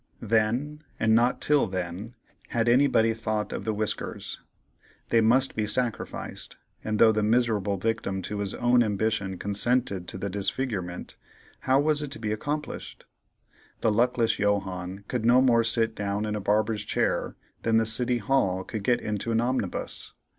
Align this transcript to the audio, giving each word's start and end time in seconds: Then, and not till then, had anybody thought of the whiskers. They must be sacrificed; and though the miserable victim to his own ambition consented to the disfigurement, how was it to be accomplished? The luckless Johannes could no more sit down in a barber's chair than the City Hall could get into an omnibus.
Then, 0.19 0.83
and 0.99 1.13
not 1.13 1.41
till 1.41 1.67
then, 1.67 2.15
had 2.47 2.67
anybody 2.67 3.13
thought 3.13 3.53
of 3.53 3.65
the 3.65 3.71
whiskers. 3.75 4.41
They 5.09 5.21
must 5.21 5.55
be 5.55 5.67
sacrificed; 5.67 6.57
and 6.83 6.97
though 6.97 7.11
the 7.11 7.21
miserable 7.21 7.77
victim 7.77 8.23
to 8.23 8.39
his 8.39 8.55
own 8.55 8.81
ambition 8.81 9.37
consented 9.37 10.07
to 10.07 10.17
the 10.17 10.27
disfigurement, 10.27 11.17
how 11.59 11.79
was 11.81 12.01
it 12.01 12.09
to 12.13 12.19
be 12.19 12.31
accomplished? 12.31 13.05
The 13.81 13.93
luckless 13.93 14.37
Johannes 14.37 15.03
could 15.07 15.23
no 15.23 15.39
more 15.39 15.63
sit 15.63 15.95
down 15.95 16.25
in 16.25 16.35
a 16.35 16.41
barber's 16.41 16.83
chair 16.83 17.35
than 17.61 17.77
the 17.77 17.85
City 17.85 18.17
Hall 18.17 18.63
could 18.63 18.81
get 18.83 19.01
into 19.01 19.31
an 19.31 19.39
omnibus. 19.39 20.13